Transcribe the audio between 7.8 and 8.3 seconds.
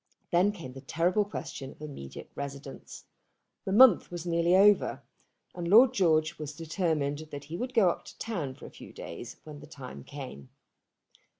up to